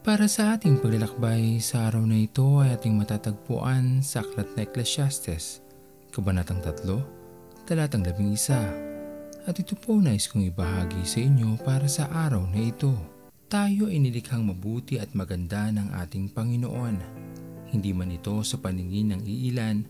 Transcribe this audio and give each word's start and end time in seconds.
Para 0.00 0.32
sa 0.32 0.56
ating 0.56 0.80
paglalakbay 0.80 1.60
sa 1.60 1.92
araw 1.92 2.08
na 2.08 2.24
ito 2.24 2.56
ay 2.64 2.72
ating 2.72 2.96
matatagpuan 2.96 4.00
sa 4.00 4.24
Aklat 4.24 4.48
na 4.56 4.64
Ecclesiastes, 4.64 5.60
Kabanatang 6.08 6.64
3, 6.64 7.68
Talatang 7.68 8.08
11. 8.08 9.44
At 9.44 9.60
ito 9.60 9.76
po 9.76 10.00
nais 10.00 10.24
kong 10.24 10.48
ibahagi 10.48 11.04
sa 11.04 11.20
inyo 11.20 11.60
para 11.60 11.84
sa 11.84 12.08
araw 12.08 12.48
na 12.48 12.72
ito. 12.72 12.96
Tayo 13.52 13.92
ay 13.92 14.00
nilikhang 14.00 14.40
mabuti 14.40 14.96
at 14.96 15.12
maganda 15.12 15.68
ng 15.68 15.92
ating 15.92 16.32
Panginoon. 16.32 16.96
Hindi 17.68 17.92
man 17.92 18.08
ito 18.08 18.40
sa 18.40 18.56
paningin 18.56 19.12
ng 19.12 19.22
iilan, 19.28 19.84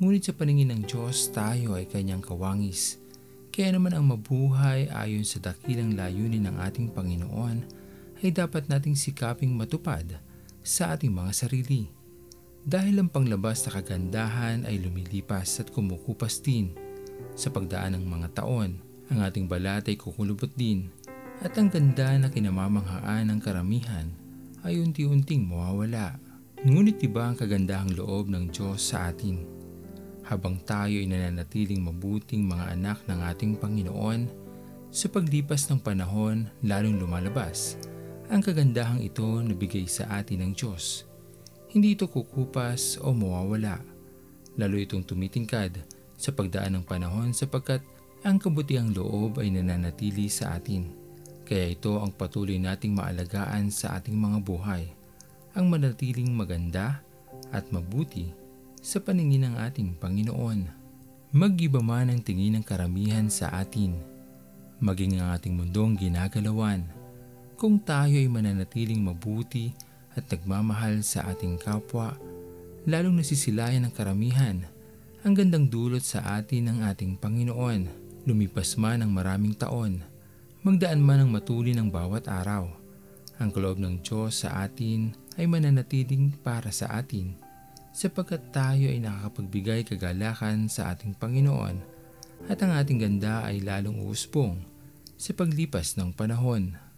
ngunit 0.00 0.24
sa 0.24 0.32
paningin 0.32 0.72
ng 0.72 0.88
Diyos 0.88 1.28
tayo 1.28 1.76
ay 1.76 1.84
kanyang 1.92 2.24
kawangis. 2.24 2.96
Kaya 3.52 3.76
naman 3.76 3.92
ang 3.92 4.16
mabuhay 4.16 4.88
ayon 4.88 5.28
sa 5.28 5.44
dakilang 5.44 5.92
layunin 5.92 6.48
ng 6.48 6.56
ating 6.56 6.88
Panginoon 6.96 7.81
ay 8.22 8.30
dapat 8.30 8.70
nating 8.70 8.94
sikaping 8.94 9.50
matupad 9.50 10.22
sa 10.62 10.94
ating 10.94 11.10
mga 11.10 11.34
sarili. 11.34 11.90
Dahil 12.62 13.02
ang 13.02 13.10
panglabas 13.10 13.66
na 13.66 13.74
kagandahan 13.74 14.62
ay 14.62 14.78
lumilipas 14.78 15.58
at 15.58 15.74
kumukupas 15.74 16.38
din. 16.38 16.70
Sa 17.34 17.50
pagdaan 17.50 17.98
ng 17.98 18.06
mga 18.06 18.38
taon, 18.38 18.78
ang 19.10 19.18
ating 19.26 19.50
balat 19.50 19.90
ay 19.90 19.98
kukulubot 19.98 20.48
din 20.54 20.86
at 21.42 21.58
ang 21.58 21.66
ganda 21.66 22.14
na 22.14 22.30
kinamamanghaan 22.30 23.26
ng 23.26 23.38
karamihan 23.42 24.06
ay 24.62 24.78
unti-unting 24.78 25.42
mawawala. 25.42 26.14
Ngunit 26.62 27.02
iba 27.02 27.26
ang 27.26 27.34
kagandahang 27.34 27.98
loob 27.98 28.30
ng 28.30 28.54
Diyos 28.54 28.94
sa 28.94 29.10
atin. 29.10 29.42
Habang 30.22 30.62
tayo 30.62 30.94
ay 30.94 31.10
nananatiling 31.10 31.82
mabuting 31.82 32.46
mga 32.46 32.78
anak 32.78 33.02
ng 33.10 33.18
ating 33.26 33.58
Panginoon, 33.58 34.30
sa 34.94 35.10
paglipas 35.10 35.66
ng 35.66 35.82
panahon 35.82 36.46
lalong 36.62 37.02
lumalabas 37.02 37.74
ang 38.32 38.40
kagandahang 38.40 39.04
ito 39.04 39.28
na 39.44 39.52
bigay 39.52 39.84
sa 39.84 40.08
atin 40.16 40.40
ng 40.40 40.52
Diyos. 40.56 41.04
Hindi 41.68 41.92
ito 41.92 42.08
kukupas 42.08 42.96
o 43.04 43.12
mawawala. 43.12 43.76
Lalo 44.56 44.80
itong 44.80 45.04
tumitingkad 45.04 45.76
sa 46.16 46.32
pagdaan 46.32 46.80
ng 46.80 46.84
panahon 46.88 47.36
sapagkat 47.36 47.84
ang 48.24 48.40
kabutiang 48.40 48.96
loob 48.96 49.36
ay 49.36 49.52
nananatili 49.52 50.32
sa 50.32 50.56
atin. 50.56 50.88
Kaya 51.44 51.76
ito 51.76 52.00
ang 52.00 52.08
patuloy 52.16 52.56
nating 52.56 52.96
maalagaan 52.96 53.68
sa 53.68 54.00
ating 54.00 54.16
mga 54.16 54.40
buhay. 54.40 54.88
Ang 55.52 55.68
manatiling 55.68 56.32
maganda 56.32 57.04
at 57.52 57.68
mabuti 57.68 58.32
sa 58.80 58.96
paningin 59.04 59.44
ng 59.52 59.54
ating 59.60 60.00
Panginoon. 60.00 60.80
Mag-iba 61.36 61.84
man 61.84 62.08
ang 62.08 62.24
tingin 62.24 62.56
ng 62.56 62.64
karamihan 62.64 63.28
sa 63.28 63.52
atin, 63.52 64.00
maging 64.80 65.20
ang 65.20 65.36
ating 65.36 65.52
mundong 65.52 66.00
ginagalawan 66.00 67.01
kung 67.62 67.78
tayo 67.78 68.18
ay 68.18 68.26
mananatiling 68.26 69.06
mabuti 69.06 69.70
at 70.18 70.26
nagmamahal 70.26 70.98
sa 71.06 71.30
ating 71.30 71.62
kapwa, 71.62 72.10
lalong 72.90 73.22
nasisilayan 73.22 73.86
ng 73.86 73.94
karamihan 73.94 74.66
ang 75.22 75.38
gandang 75.38 75.70
dulot 75.70 76.02
sa 76.02 76.42
atin 76.42 76.66
ng 76.66 76.78
ating 76.90 77.14
Panginoon. 77.22 77.86
Lumipas 78.26 78.74
man 78.74 79.06
ang 79.06 79.14
maraming 79.14 79.54
taon, 79.54 80.02
magdaan 80.66 80.98
man 80.98 81.22
ang 81.22 81.30
matuli 81.30 81.70
ng 81.70 81.86
bawat 81.86 82.26
araw. 82.26 82.66
Ang 83.38 83.54
kaloob 83.54 83.78
ng 83.78 84.02
Diyos 84.02 84.42
sa 84.42 84.66
atin 84.66 85.14
ay 85.38 85.46
mananatiling 85.46 86.34
para 86.42 86.74
sa 86.74 86.90
atin 86.98 87.38
sapagkat 87.94 88.42
tayo 88.50 88.90
ay 88.90 88.98
nakakapagbigay 88.98 89.86
kagalakan 89.86 90.66
sa 90.66 90.90
ating 90.90 91.14
Panginoon 91.14 91.78
at 92.50 92.58
ang 92.58 92.74
ating 92.74 92.98
ganda 92.98 93.46
ay 93.46 93.62
lalong 93.62 94.02
uusbong 94.02 94.58
sa 95.14 95.30
paglipas 95.30 95.94
ng 95.94 96.10
panahon. 96.10 96.90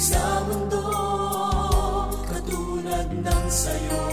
Sa 0.00 0.40
mundo 0.48 0.80
Katulad 2.24 3.08
ng 3.20 3.46
sayo. 3.52 4.06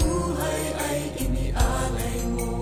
Buhay 0.00 0.62
ay 0.88 1.00
inialay 1.20 2.18
mo. 2.32 2.56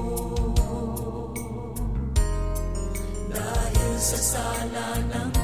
Dahil 3.30 3.92
sa 4.02 4.19
sala 4.19 4.88
ng 4.98 5.39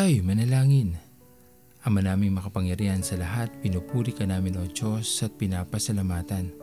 Tayo 0.00 0.24
manalangin. 0.24 0.96
Ama 1.84 2.00
naming 2.00 2.32
makapangyarihan 2.32 3.04
sa 3.04 3.20
lahat, 3.20 3.52
pinupuri 3.60 4.16
ka 4.16 4.24
namin 4.24 4.56
o 4.56 4.64
Diyos 4.64 5.04
at 5.20 5.36
pinapasalamatan. 5.36 6.56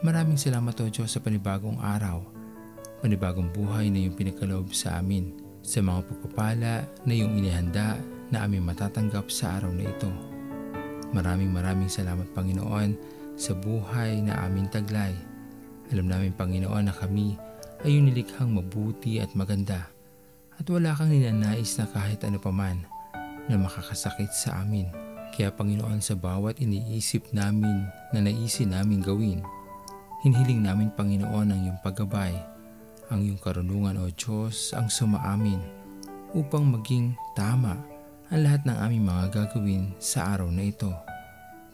Maraming 0.00 0.40
salamat 0.40 0.72
o 0.80 0.88
Diyos 0.88 1.12
sa 1.12 1.20
panibagong 1.20 1.76
araw, 1.76 2.24
panibagong 3.04 3.52
buhay 3.52 3.92
na 3.92 4.00
iyong 4.00 4.16
pinagkaloob 4.16 4.72
sa 4.72 4.96
amin, 4.96 5.36
sa 5.60 5.84
mga 5.84 6.08
pagpapala 6.08 6.88
na 7.04 7.12
iyong 7.12 7.36
inihanda 7.36 8.00
na 8.32 8.48
aming 8.48 8.64
matatanggap 8.64 9.28
sa 9.28 9.60
araw 9.60 9.68
na 9.68 9.84
ito. 9.84 10.08
Maraming 11.12 11.52
maraming 11.52 11.92
salamat 11.92 12.32
Panginoon 12.32 12.96
sa 13.36 13.52
buhay 13.52 14.24
na 14.24 14.40
aming 14.40 14.72
taglay. 14.72 15.12
Alam 15.92 16.08
namin 16.08 16.32
Panginoon 16.32 16.88
na 16.88 16.96
kami 16.96 17.36
ay 17.84 17.92
iyong 17.92 18.08
nilikhang 18.08 18.56
mabuti 18.56 19.20
at 19.20 19.36
maganda 19.36 19.92
at 20.58 20.66
wala 20.70 20.94
kang 20.94 21.10
ninanais 21.10 21.76
na 21.78 21.86
kahit 21.90 22.22
ano 22.22 22.38
paman 22.38 22.86
na 23.50 23.58
makakasakit 23.58 24.30
sa 24.32 24.62
amin. 24.62 24.88
Kaya 25.34 25.50
Panginoon 25.50 25.98
sa 25.98 26.14
bawat 26.14 26.62
iniisip 26.62 27.34
namin 27.34 27.90
na 28.14 28.22
naisin 28.22 28.70
namin 28.70 29.02
gawin, 29.02 29.42
hinhiling 30.22 30.62
namin 30.62 30.94
Panginoon 30.94 31.50
ang 31.50 31.60
iyong 31.66 31.80
paggabay, 31.82 32.32
ang 33.10 33.20
iyong 33.20 33.42
karunungan 33.42 33.98
o 33.98 34.06
Diyos 34.14 34.70
ang 34.78 34.86
sumaamin 34.86 35.58
upang 36.38 36.70
maging 36.70 37.18
tama 37.34 37.74
ang 38.30 38.40
lahat 38.46 38.62
ng 38.62 38.78
aming 38.78 39.04
mga 39.04 39.24
gagawin 39.34 39.90
sa 39.98 40.38
araw 40.38 40.48
na 40.48 40.70
ito. 40.70 40.90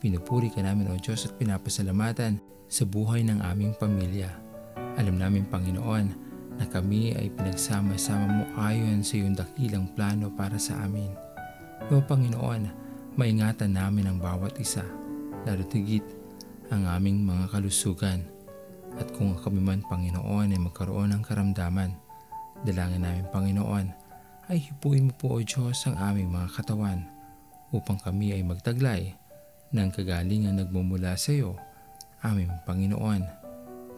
Pinupuri 0.00 0.48
ka 0.48 0.64
namin 0.64 0.88
o 0.88 0.96
Diyos 0.96 1.28
at 1.28 1.36
pinapasalamatan 1.36 2.40
sa 2.64 2.88
buhay 2.88 3.20
ng 3.28 3.44
aming 3.44 3.76
pamilya. 3.76 4.32
Alam 4.96 5.20
namin 5.20 5.44
Panginoon 5.44 6.29
na 6.60 6.68
kami 6.68 7.16
ay 7.16 7.32
pinagsama-sama 7.32 8.28
mo 8.28 8.44
ayon 8.60 9.00
sa 9.00 9.16
iyong 9.16 9.32
dakilang 9.32 9.88
plano 9.96 10.28
para 10.28 10.60
sa 10.60 10.76
amin. 10.84 11.08
O 11.88 12.04
Panginoon, 12.04 12.68
maingatan 13.16 13.72
namin 13.72 14.12
ang 14.12 14.20
bawat 14.20 14.60
isa, 14.60 14.84
lalo 15.48 15.64
tigit 15.64 16.04
ang 16.68 16.84
aming 16.84 17.24
mga 17.24 17.48
kalusugan. 17.48 18.20
At 19.00 19.08
kung 19.16 19.32
kami 19.40 19.64
man 19.64 19.80
Panginoon 19.88 20.52
ay 20.52 20.60
magkaroon 20.60 21.16
ng 21.16 21.24
karamdaman, 21.24 21.96
dalangin 22.68 23.08
namin 23.08 23.24
Panginoon 23.32 23.86
ay 24.52 24.60
hipuin 24.60 25.08
mo 25.08 25.12
po 25.16 25.40
o 25.40 25.40
Diyos 25.40 25.80
ang 25.88 25.96
aming 25.96 26.28
mga 26.28 26.60
katawan 26.60 27.08
upang 27.72 27.96
kami 28.04 28.36
ay 28.36 28.44
magtaglay 28.44 29.16
ng 29.72 29.88
kagalingan 29.94 30.60
nagmumula 30.60 31.16
sa 31.16 31.32
iyo, 31.32 31.56
aming 32.20 32.52
Panginoon. 32.68 33.39